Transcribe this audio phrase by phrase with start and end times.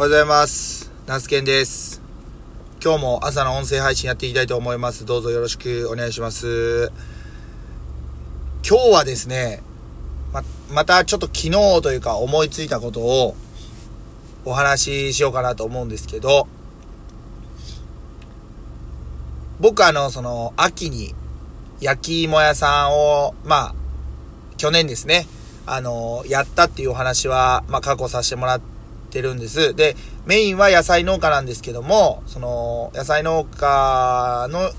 [0.00, 0.90] おはようございます。
[1.06, 2.00] ナスケンです。
[2.82, 5.04] 今日も朝の音声配信やっていきたいと思います。
[5.04, 6.90] どうぞよろしくお願いします。
[8.66, 9.62] 今日はですね、
[10.32, 10.42] ま、
[10.72, 13.36] またちょっと昨日というか思いついたことを
[14.46, 16.48] お話ししようかなと思うんですけど、
[19.60, 21.14] 僕あの、その、秋に
[21.82, 23.74] 焼き芋屋さんを、まあ、
[24.56, 25.26] 去年ですね、
[25.66, 28.60] あの、やったっていうお話は、まあ、過去させてもらっ
[29.10, 29.74] てるんです。
[29.74, 29.96] で、
[30.26, 34.70] メインは野菜農家なんですけども、その、野菜農家の、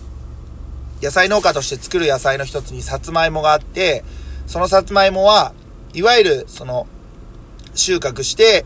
[1.02, 4.04] 野菜農家として作る野菜の一つにさつまいもがあって、
[4.48, 5.54] そのさつまいもは、
[5.94, 6.88] いわゆる、その、
[7.76, 8.66] 収穫して、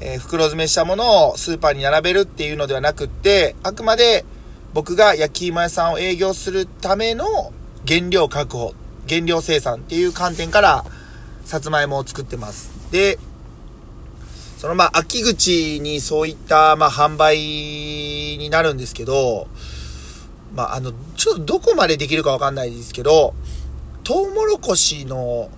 [0.00, 4.24] えー袋詰めしたものをスーパーに並べるっていうのではなくって、あくまで
[4.74, 7.52] 僕が焼き芋屋さんを営業するための
[7.86, 8.74] 原料確保、
[9.08, 10.84] 原料生産っていう観点から、
[11.44, 12.70] さつまいもを作ってます。
[12.90, 13.18] で、
[14.62, 17.36] そのまあ、秋口にそういったまあ、販売
[18.38, 19.48] になるんですけど、
[20.54, 23.34] まあ、あの、ちょっとどこまでできるかわかんないですけど、
[24.04, 25.50] トウモロコシの、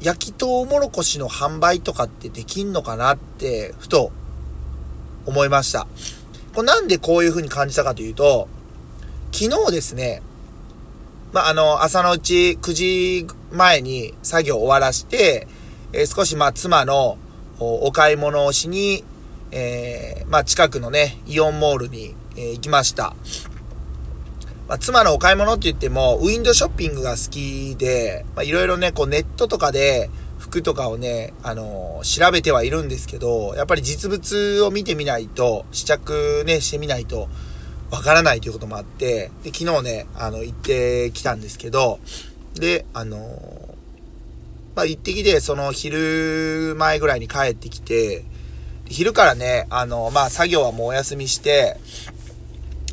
[0.00, 4.10] 焼きトウモロコシの販売とかってできんのかなって、ふと
[5.24, 5.86] 思いました。
[6.52, 8.48] これなんでこういう風に感じたかというと、
[9.30, 10.20] 昨日ですね、
[11.32, 15.46] まあ、あの、朝のうち9時前に作業終わらして、
[15.92, 17.18] えー少しま、妻の
[17.60, 19.04] お買い物をしに、
[19.50, 23.14] えーまあ、近くのね、イオンモールに、えー行きました。
[24.68, 37.28] まあ、妻のお買い物って言っても、ウィンドショッピングが好きで、まあ、いろいろね、こうネットとかで服とかをね、あのー調べてはいるんですけど、やっぱり実物を見てみないと、試着ね、してみないと、
[37.90, 41.98] わからないということもあって、で、昨日ね、あの、行ってきたんですけど、
[42.54, 43.67] で、あのー
[44.78, 48.24] まあ、行ってきて、その昼前ぐらいに帰ってきて、
[48.86, 51.76] 昼からね、あの、まあ、作業はもうお休みして、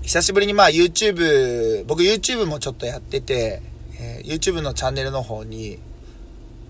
[0.02, 3.62] 久しぶりにまあ YouTube、僕 YouTube もちょっとやってて、
[4.00, 5.78] えー YouTube のチャンネルの方に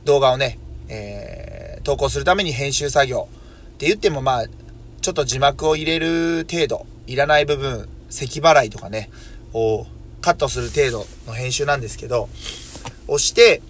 [0.04, 0.60] 動画をね、
[0.90, 3.30] えー投稿するために編集作業。
[3.76, 4.46] って言ってもまあ、
[5.00, 9.10] ちょっと字幕を入れる程度、いらない部分、咳払いとかね、
[9.54, 9.86] を
[10.20, 12.28] カットする程度の編集なんですけど、
[13.08, 13.62] をして、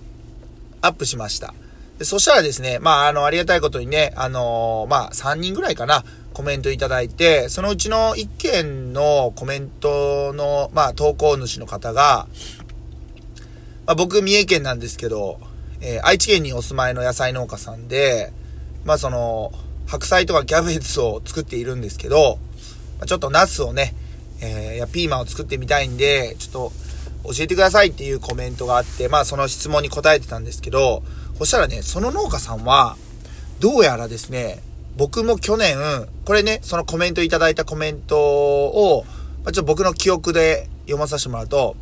[0.85, 1.53] アップしました。
[1.97, 6.03] でそしたらですね、まあ、あの、ありがたいことにね、あのーまあ、3人ぐらいかな、
[6.33, 12.27] コメントいただいて、そのうちの1件のコメントの、まあ、投稿主の方が、
[13.85, 15.39] まあ、僕、三重県なんですけど、
[15.81, 18.33] えー愛知県にお住まいの野菜農家さんで、
[18.83, 19.53] まあ、その、
[19.87, 22.39] 白菜とかキャベツを作っているんですけど、
[22.99, 23.95] まちょっとナスをね、
[24.41, 26.71] えーや、ピーマンを作ってみたいんで、ちょっと
[27.33, 31.03] 教えてくださいっていうコメントがあって、まあその質問に答えてたんですけど、
[31.37, 32.97] そしたらね、その農家さんは、
[33.59, 34.61] どうやらですね、
[34.97, 35.77] 僕も去年、
[36.23, 39.05] これね、そのコメントいただいたコメントを、
[39.43, 41.75] ま、ちょっと僕の記憶で読まさせてもらうと、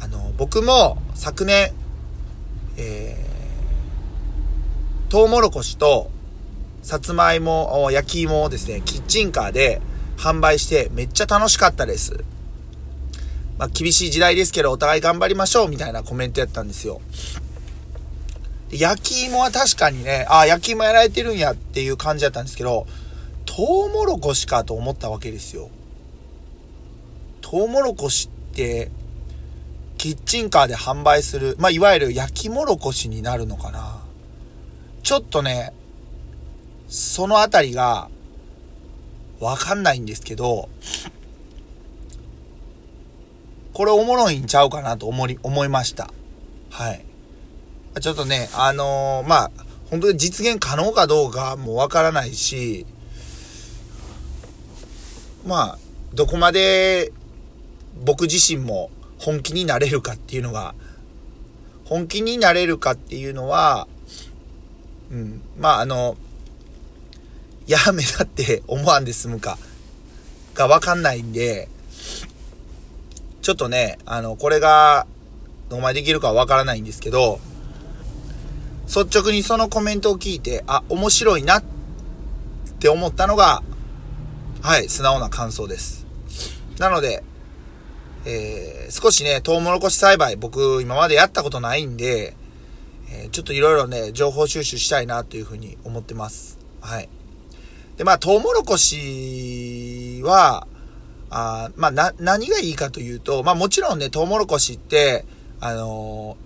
[0.00, 1.72] あの、僕も昨年、
[2.76, 6.10] えー、トウモロコシと、
[6.82, 9.82] さつまいも、焼き芋をですね、キッチンカーで
[10.16, 12.24] 販売してめっちゃ楽しかったです。
[13.58, 17.00] まあ、厳しい時代ですけど、お互い頑張りましょうみたいなコメントやったんですよ。
[18.70, 22.86] 焼き芋は確かにね、あ、焼き芋やられてるんやっていう感じだったんですけど、
[23.46, 25.70] トウモロコシかと思ったわけですよ。
[27.40, 28.90] トウモロコシって、
[29.96, 34.00] キッチンカーで販売する、まあ、いわゆる焼きもろこしになるのかな。
[35.02, 35.72] ちょっとね、
[36.88, 38.08] そのあたりが、
[39.40, 40.68] わかんないんですけど、
[43.78, 46.12] これおもろいんちゃうかなと思い、思いました。
[46.68, 47.04] はい。
[48.00, 49.50] ちょっとね、あのーまあ、
[49.88, 52.86] 本当に実現可能かどうかもわからないし、
[55.46, 55.78] まあ、
[56.12, 57.12] どこまで
[58.04, 60.74] 僕自身も本気になれるかっていうのが、
[61.84, 63.86] 本気になれるかっていうのは、
[65.12, 66.16] うん、まああの、
[67.68, 69.56] やめだって思わんで済むか
[70.54, 71.68] がわかんないんで、
[73.48, 75.06] ちょっとね、あの、これが、
[75.70, 77.40] どこまできるかわからないんですけど、
[78.86, 81.64] 率直にそのコメントを聞いて、あ、面白いなっ
[82.78, 83.62] て思ったのが、
[84.60, 86.06] はい、素直な感想です。
[86.78, 87.24] なので、
[88.26, 92.36] えー、少しね、トウモロコシ栽培、僕今までやったことないんで、
[93.10, 96.58] えーちょっといろいろね、情報収集したいなというふうに思ってます。
[96.82, 97.08] はい。
[97.96, 100.66] で、まあ、トウモロコシは、
[101.30, 105.24] あまあ、な、何がいいかというと、まあ、もちろんね、トウモロコシって、
[105.60, 106.36] あの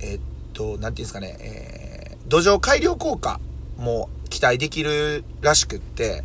[0.00, 0.20] ーえっ
[0.52, 1.96] と、なんていうんですかね、えー
[2.28, 3.40] 土壌改良効果
[3.78, 6.24] も期待できるらしくって、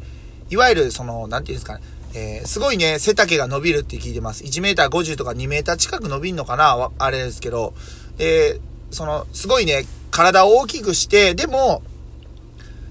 [0.50, 4.44] いわゆるその、なんていうんですかね、えー、すごいね、背丈が伸びるって聞いてます。
[4.44, 7.74] 1メーター50とか2メーター近く伸びんのかなあれですけど、
[8.18, 8.60] えー、
[8.90, 11.84] その、すごいね、体を大きくして、でも、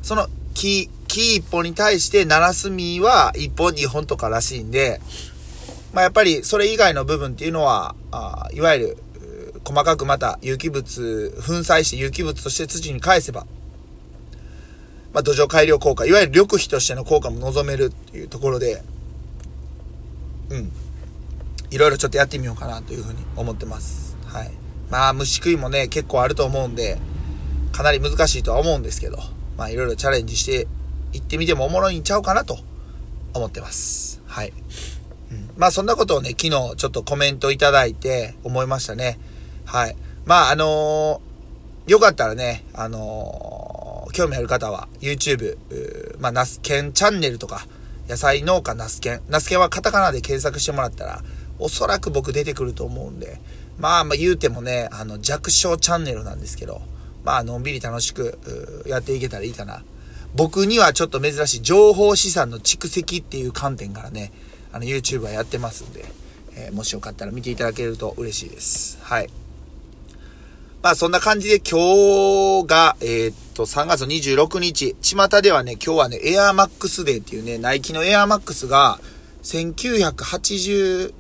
[0.03, 5.01] その木、木一本に対して7隅は1本2本とからしいんで、
[5.93, 8.97] まあ、やっぱりそれ以外の部分っていうのは、あいわゆる、
[9.65, 13.45] 細かくまた有機物、粉砕して有機物として土に返せば、
[15.13, 18.83] まあ、土壌改良効果、いわゆる緑肥としての効果も望めるっていうところで、
[20.51, 20.73] うん。
[21.73, 24.17] いろいろちょっとやってみようかなというふうに思ってます。
[24.27, 24.51] はい。
[24.91, 26.99] まあ、虫食いもね、結構あると思うんで、
[27.73, 29.19] かなり難しいとは思うんですけど、
[29.57, 30.69] まあ、いろいろチャレンジして
[31.13, 32.59] いってみてもおもろいんちゃうかなと
[33.35, 34.21] 思ってます。
[34.27, 34.53] はい。
[35.31, 39.19] うん、まあ、そんなことをね、昨日ちょっとコメントいただいて思いましたね。
[39.65, 39.97] はい。
[40.25, 45.57] まあ、あのー、よかったらね、あのー、興味ある方は YouTube、
[46.19, 47.67] まあ、ナスケンチャンネルとか、
[48.09, 49.21] 野菜農家ナスケン。
[49.29, 51.23] ナスケンはカタカナで検索してもらったら、
[51.61, 53.41] おそらく僕出てくると思うんで、
[53.79, 56.83] まあまあ言うてもね、あの弱小チャンネルなんですけど、
[57.25, 58.39] まあのんびり楽しく
[58.87, 59.85] やっていけたらいいかな。
[60.35, 64.33] 僕にはちょっと珍しい情報資産の蓄積っていう観点からね、
[64.73, 66.05] あの YouTube はやってますんで、
[66.55, 68.99] えー、もしよかったら見ていただけると嬉しいです。
[69.03, 69.29] はい。
[70.83, 78.99] まあそんな感じで今日が、えー、っと、3月26日、巷ではね、今日はね、エアーマックスデーっていうね、ナイキのエアーマックスが、
[79.43, 81.13] 1987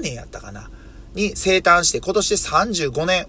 [0.00, 0.70] 年やったかな？
[1.14, 3.26] に生誕して、今年で35年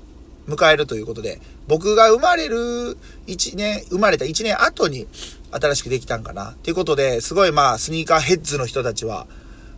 [0.47, 2.97] 迎えるということで、僕が生まれる
[3.27, 5.07] 1年、生まれた1年後に
[5.51, 9.27] 新しくできたんかなっていうことで、すごいまあ、スニーカーヘッズの人たちは、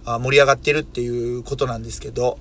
[0.06, 2.40] 盛り上がってるっていうことなんですけど、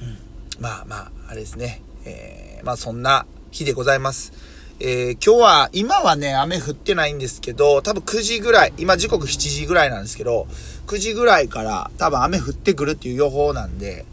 [0.00, 0.18] うん、
[0.58, 1.82] まあまあ、あれですね。
[2.04, 4.32] えー、まあそんな日でございます。
[4.80, 10.46] えー、今日は、今はね、雨降ってないんですけど、多分9時ぐらい、今時刻7時ぐらいなんですけど、
[10.86, 14.06] 9時ぐらいから多分雨降ってくるっていう予報なんで、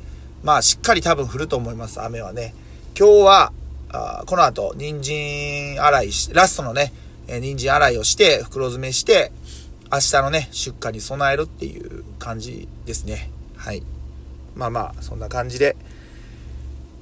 [0.44, 2.54] まあしっかり多分降ると思います、雨はね。
[3.00, 3.54] 今日は、
[3.90, 6.92] あこの後、人参洗いし、ラストのね、
[7.28, 9.32] えー、人参洗いをして、袋詰めして、
[9.92, 13.30] 明日のね、出荷に備えるっていう感じですね。
[13.56, 13.84] はい。
[14.56, 15.78] まあまあ、そんな感じで、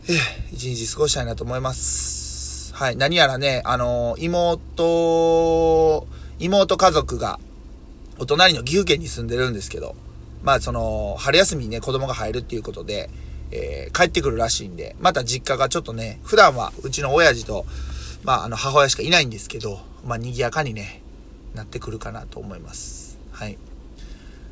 [0.10, 2.74] えー、一日過ごしたいなと思います。
[2.74, 2.98] はい。
[2.98, 6.06] 何やらね、あの、妹、
[6.40, 7.40] 妹家族が、
[8.20, 9.96] お隣の岐阜県に住んでるんですけど、
[10.44, 13.10] まあその、春休みにね、子供が入るっていうことで、
[13.56, 17.66] えー、帰ってくるらしいんで、また実家がちょっとね、普段はうちの親父と、
[18.24, 21.02] まあ、あの、母親しかいないんですけど、まあ、賑やかにね、
[21.54, 23.18] なってくるかなと思います。
[23.32, 23.58] はい。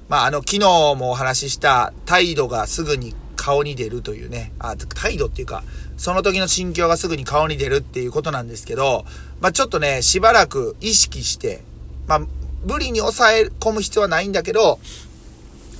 [0.07, 0.59] まあ、あの、昨日
[0.95, 5.63] もお話しした、態度がすぐに顔に出るというね、あ、態度っていうか、
[5.97, 9.05] その時の心境がすぐに顔に出るっていうことなんですけど、
[9.41, 11.61] まあ、ちょっとね、しばらく意識して、
[12.07, 12.21] まあ、
[12.65, 14.79] 無理に抑え込む必要はないんだけど、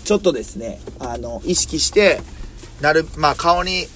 [0.03, 2.21] ちょっとですね、あの、意識して、
[2.83, 3.87] なる、まあ顔に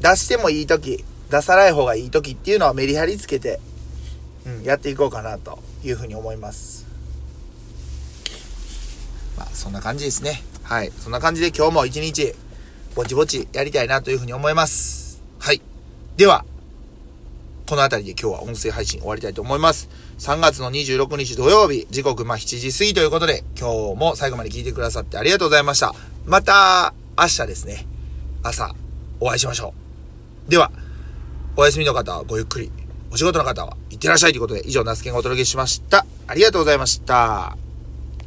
[0.00, 3.60] 出してもいい時、出さない方がいい時っていうのはメリハリつけて、
[4.44, 6.84] うん、やっていこうかなというふうに思います。
[9.38, 10.42] まあそんな感じですね。
[10.64, 10.90] はい。
[10.98, 12.34] そんな感じで今日も一日、
[12.96, 15.22] ぼちぼちやりたいなというふうに思います。
[15.38, 15.62] はい。
[16.16, 16.44] では、
[17.68, 19.88] この辺りで今日は音声配信終わりたいと思います。
[20.18, 25.94] 3月の26日土曜日、時刻ま7時過ぎということで、今日も最後まで聞いてくださってありがとうございました。
[26.26, 27.86] また、明日ですね、
[28.42, 28.74] 朝、
[29.20, 29.72] お会いしましょ
[30.48, 30.50] う。
[30.50, 30.72] では、
[31.56, 32.72] お休みの方はごゆっくり、
[33.12, 36.04] お仕事の方は、行ってらっしゃいということで、以上、ナスケがお届けしました。
[36.26, 37.65] ありがとうございました。